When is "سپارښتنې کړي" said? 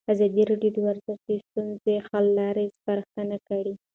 2.77-3.73